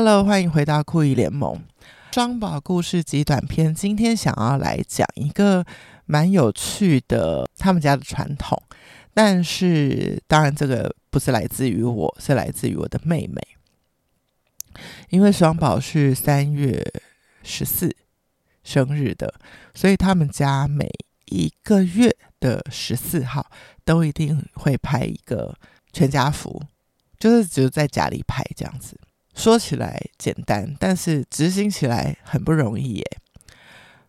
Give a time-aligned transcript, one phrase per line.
[0.00, 1.60] Hello，欢迎回到酷姨联盟
[2.12, 3.74] 双宝故事集短篇。
[3.74, 5.66] 今天想要来讲一个
[6.06, 8.62] 蛮有趣的他们家的传统，
[9.12, 13.42] 但是当然这个不是来自于我，是来自于我的妹妹。
[15.08, 16.80] 因为双宝是三月
[17.42, 17.96] 十四
[18.62, 19.34] 生日的，
[19.74, 20.88] 所以他们家每
[21.24, 23.50] 一个月的十四号
[23.84, 25.58] 都一定会拍一个
[25.92, 26.62] 全家福，
[27.18, 28.96] 就是只有在家里拍这样子。
[29.38, 33.04] 说起来简单，但是执行起来很不容易耶。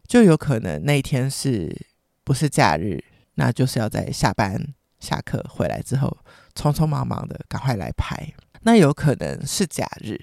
[0.08, 1.86] 就有可能那天是
[2.24, 3.04] 不是假日，
[3.36, 4.60] 那就是要在下班
[5.00, 6.18] 下课回来之后，
[6.56, 8.34] 匆匆忙忙的赶快来拍。
[8.64, 10.20] 那有可能是假日，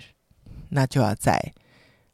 [0.71, 1.53] 那就要在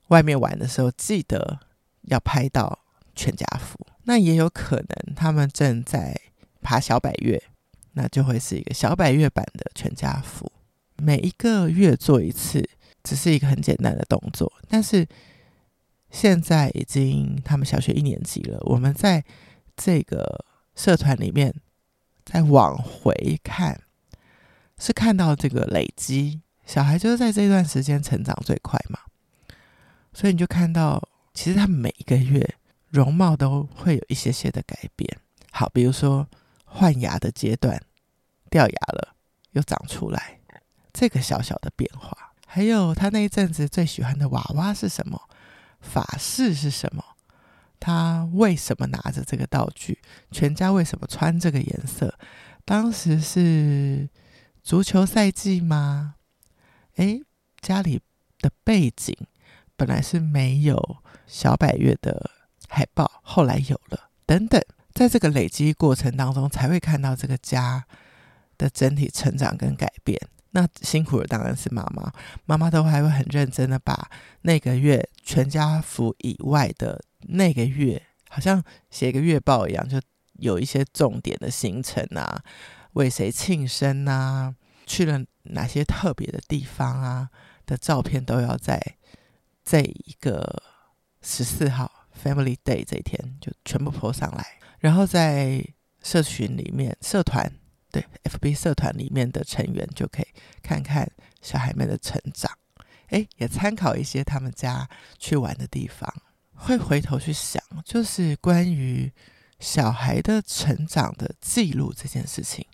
[0.09, 1.61] 外面玩的时候记得
[2.03, 2.79] 要拍到
[3.15, 3.87] 全家福。
[4.03, 6.15] 那也有可能他们正在
[6.61, 7.43] 爬小百岳，
[7.95, 10.53] 那就会是一个小百岳版的全家福。
[10.99, 12.69] 每一个月做一次。
[13.03, 15.07] 只是一个很简单的动作，但是
[16.11, 18.59] 现在已经他们小学一年级了。
[18.63, 19.25] 我们在
[19.77, 20.45] 这个
[20.77, 21.55] 社团里面
[22.25, 23.81] 再往回看，
[24.79, 29.01] 是看到这个累积，小孩就是在这段时间成长最快嘛，
[30.13, 31.03] 所以你就看到，
[31.35, 32.55] 其实他们每一个月
[32.89, 35.19] 容貌都会有一些些的改变。
[35.51, 36.29] 好，比如说
[36.65, 37.83] 换牙的阶段，
[38.49, 39.17] 掉牙了
[39.53, 40.39] 又长出来，
[40.93, 42.32] 这个小小的变化。
[42.55, 45.19] 还有他那一阵子最喜欢的娃娃是什么？
[45.81, 47.03] 法式是什么？
[47.81, 49.99] 他为什么拿着这个道具？
[50.31, 52.15] 全家为什么穿这个颜色？
[52.67, 54.07] 当时是
[54.63, 56.17] 足球赛季吗？
[56.97, 57.23] 诶，
[57.63, 58.03] 家里
[58.41, 59.17] 的背景
[59.75, 62.31] 本来是没有小百岳的
[62.69, 64.11] 海报，后来有了。
[64.27, 67.87] 等等，在这个累积过程当中，才会看到这个家
[68.59, 70.21] 的整体成长跟改变。
[70.55, 72.13] 那辛苦的当然是妈妈，
[72.45, 74.11] 妈妈都还会很认真的把
[74.43, 79.99] 那个月全家福以外的那个月，好像写个月报一样，就
[80.35, 82.45] 有一些重点的行程啊，
[82.93, 84.55] 为谁庆生啊，
[84.87, 87.31] 去了哪些特别的地方啊
[87.65, 88.79] 的照片，都要在
[89.65, 90.63] 这一个
[91.23, 91.91] 十四号
[92.23, 95.65] Family Day 这一天就全部 po 上来，然后在
[96.03, 97.51] 社群里面社团。
[97.93, 100.27] 对，FB 社团里面的成员就可以
[100.63, 101.07] 看看
[101.43, 102.51] 小孩们的成长，
[103.09, 104.89] 诶，也参考一些他们家
[105.19, 106.11] 去玩的地方，
[106.55, 109.13] 会回头去想，就是关于
[109.61, 112.67] 小孩的成长的记录这件事情，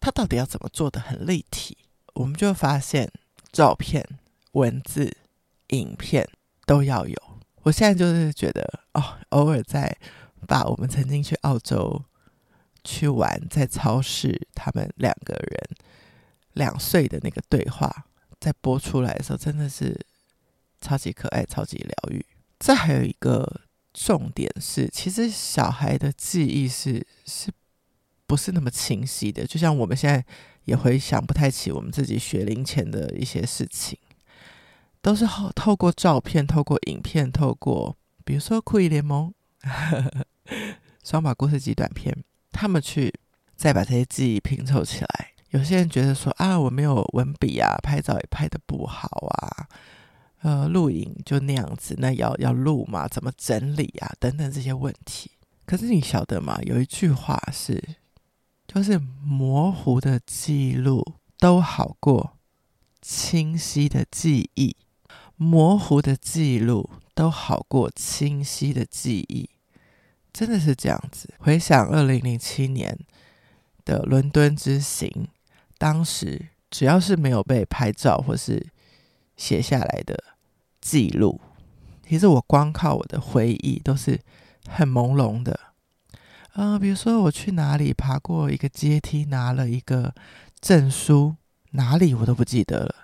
[0.00, 1.76] 他到底要怎么做的很立体？
[2.14, 3.10] 我们就发现
[3.50, 4.06] 照片、
[4.52, 5.16] 文字、
[5.70, 6.26] 影片
[6.64, 7.16] 都要有。
[7.62, 9.98] 我现在就是觉得，哦，偶尔在
[10.46, 12.04] 把我们曾经去澳洲。
[12.86, 15.76] 去玩，在超市，他们两个人
[16.52, 18.06] 两岁的那个对话，
[18.40, 20.00] 在播出来的时候，真的是
[20.80, 22.24] 超级可爱、超级疗愈。
[22.58, 23.60] 这还有一个
[23.92, 27.52] 重点是，其实小孩的记忆是是
[28.26, 29.46] 不是那么清晰的？
[29.46, 30.24] 就像我们现在
[30.64, 33.98] 也回想不太起我们自己学龄前的一些事情，
[35.02, 39.32] 都是后透过照片、透过影片、透过比如说酷姨联盟
[41.04, 42.24] 双马故事集短片。
[42.56, 43.12] 他们去
[43.54, 45.32] 再把这些记忆拼凑起来。
[45.50, 49.68] 有些人觉得说啊，我没有文笔啊，拍照也拍得不好啊，
[50.42, 55.30] 呃，录影就那样子，那要要录嘛，怎么整理啊，等等这些问题。
[55.64, 56.58] 可是你晓得吗？
[56.62, 57.82] 有一句话是，
[58.66, 62.36] 就是模糊的记录都好过
[63.00, 64.76] 清晰的记忆，
[65.36, 69.48] 模糊的记录都好过清晰的记忆。
[70.36, 71.32] 真的是这样子。
[71.38, 72.94] 回想二零零七年
[73.86, 75.28] 的伦敦之行，
[75.78, 78.66] 当时只要是没有被拍照或是
[79.38, 80.22] 写下来的
[80.82, 81.40] 记录，
[82.06, 84.20] 其实我光靠我的回忆都是
[84.68, 85.58] 很朦胧的。
[86.52, 90.14] 啊、呃，比如说我去哪里爬过一个阶梯，拿了一个
[90.60, 91.36] 证书，
[91.70, 92.94] 哪里我都不记得了。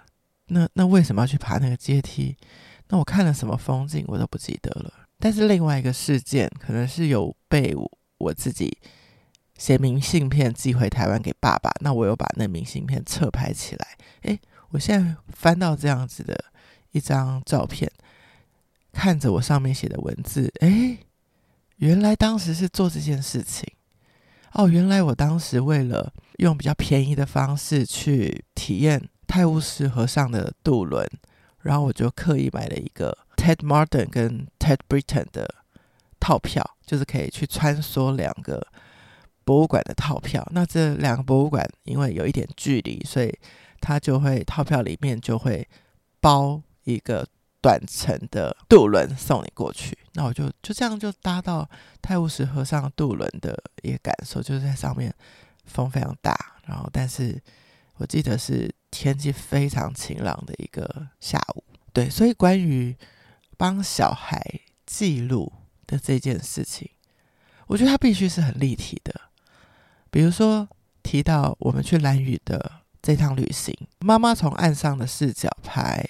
[0.49, 2.37] 那那为什么要去爬那个阶梯？
[2.89, 5.02] 那我看了什么风景，我都不记得了。
[5.25, 8.77] 但是另外一个事件，可能是有被我，我自己
[9.57, 13.87] 写明信片寄回台湾给爸爸，那我有把那明信片侧拍起来。
[14.23, 14.41] 诶，
[14.71, 16.47] 我现在翻到这样子的
[16.91, 17.89] 一张照片，
[18.93, 20.99] 看着我上面写的文字，诶，
[21.77, 23.65] 原来当时是做这件事情。
[24.55, 31.09] 哦，原来我当时为了用比较便宜的方式去体验泰晤士河上的渡轮，
[31.61, 33.17] 然后我就刻意买了一个。
[33.43, 35.53] Ted Martin 跟 Ted Britain 的
[36.21, 38.65] 套票，就是可以去穿梭两个
[39.43, 40.47] 博物馆的套票。
[40.53, 43.37] 那这两个博物馆因为有一点距离，所以
[43.81, 45.67] 它就会套票里面就会
[46.21, 47.27] 包一个
[47.61, 49.99] 短程的渡轮送你过去。
[50.13, 51.69] 那我就就这样就搭到
[52.01, 55.13] 泰晤士河上渡轮的一个感受，就是在上面
[55.65, 56.37] 风非常大，
[56.67, 57.43] 然后但是
[57.97, 61.65] 我记得是天气非常晴朗的一个下午。
[61.93, 62.97] 对，所以关于
[63.63, 64.43] 帮小孩
[64.85, 65.53] 记录
[65.87, 66.91] 的这件事情，
[67.69, 69.21] 我觉得它必须是很立体的。
[70.11, 70.69] 比如说
[71.01, 76.05] 提到我们去蓝屿的这趟旅行，妈妈从岸上的视角拍，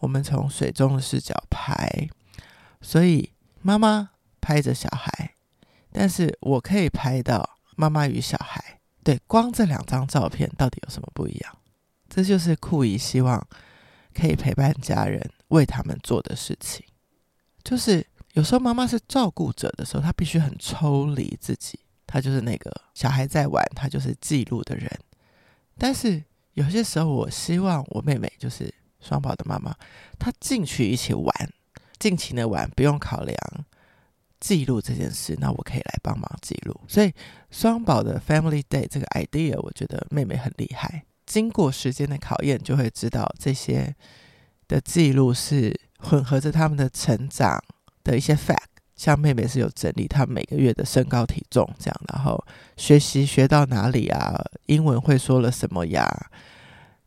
[0.00, 2.10] 我们从水中的视角拍，
[2.82, 3.32] 所以。
[3.60, 4.10] 妈妈
[4.40, 5.34] 拍着小孩，
[5.92, 8.80] 但是我可以拍到妈妈与小孩。
[9.02, 11.56] 对，光这两张照片到底有什么不一样？
[12.08, 13.44] 这就是酷姨希望
[14.14, 16.86] 可以陪伴家人为他们做的事情。
[17.68, 24.90] 就是有时候妈妈是照顾者的时候，她必须很抽离自己，她就是那个小孩在玩，她就是记录的人。
[25.76, 26.24] 但是
[26.54, 29.76] 有些时候，我希望我妹妹就是双宝的妈妈，
[30.18, 31.52] 她进去一起玩。
[31.98, 33.36] 尽情的玩，不用考量
[34.40, 36.80] 记录这件事，那我可以来帮忙记录。
[36.88, 37.12] 所以
[37.50, 41.04] 双宝的 Family Day 这个 idea，我觉得妹妹很厉害。
[41.26, 43.94] 经过时间的考验，就会知道这些
[44.68, 47.62] 的记录是混合着他们的成长
[48.02, 48.56] 的一些 fact。
[48.96, 52.44] 像妹妹是有整理她每个月的身高体重这样，然后
[52.76, 56.30] 学习学到哪里啊，英文会说了什么呀？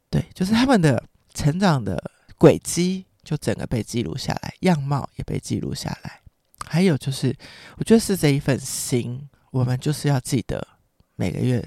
[0.09, 1.03] 对，就是他们的
[1.33, 3.05] 成长的轨迹。
[3.23, 6.21] 就整个被记录下来，样貌也被记录下来。
[6.65, 7.33] 还有就是，
[7.77, 10.67] 我觉得是这一份心，我们就是要记得
[11.15, 11.63] 每个月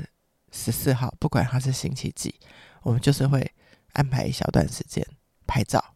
[0.50, 2.34] 十四号，不管它是星期几，
[2.82, 3.48] 我们就是会
[3.92, 5.06] 安排一小段时间
[5.46, 5.93] 拍照。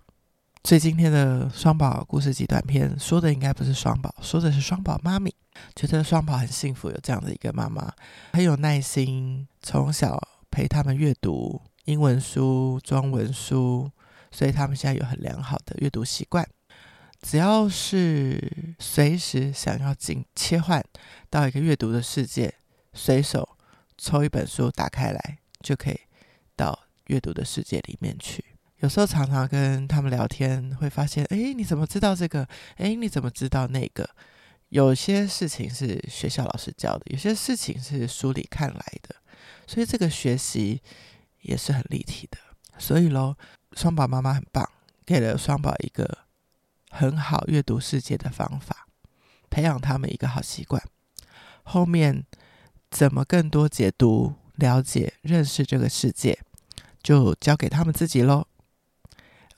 [0.69, 5.35] 所以今天的双宝故事集短片说的应该不是双宝，说的是双宝妈咪。
[5.75, 7.91] 觉得双宝很幸福，有这样的一个妈妈，
[8.35, 10.21] 很有耐心，从小
[10.51, 13.91] 陪他们阅读英文书、中文书。
[14.31, 16.47] 所以他们现在有很良好的阅读习惯，
[17.23, 20.85] 只要是随时想要进切换
[21.31, 22.53] 到一个阅读的世界，
[22.93, 23.57] 随手
[23.97, 25.99] 抽一本书打开来，就可以
[26.55, 28.45] 到阅读的世界里面去。
[28.79, 32.49] 有时候常常跟他们聊天，会发现，诶，你怎么知道这个？
[32.77, 34.09] 诶，你怎么知道那个？
[34.69, 39.17] 有些事情是学校老师教的，有些事情是书里看来的，
[39.67, 40.83] 所以这个学习
[41.43, 42.39] 也是很立体的。
[42.79, 43.37] 所以喽。
[43.77, 44.67] 双宝妈妈很棒，
[45.05, 46.21] 给了双宝一个
[46.91, 48.87] 很好阅读世界的方法，
[49.51, 50.83] 培养他们一个好习惯。
[51.63, 52.25] 后面
[52.91, 56.41] 怎么更多解读、了解、认识这个世界，
[57.03, 58.47] 就交给他们自己喽。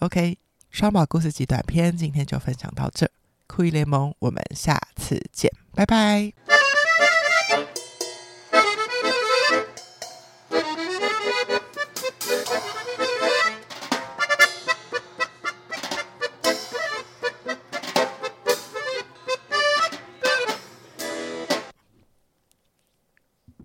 [0.00, 0.38] OK，
[0.70, 3.06] 双宝故事集短篇，今天就分享到这。
[3.46, 6.32] 酷姨联盟，我们下次见，拜拜。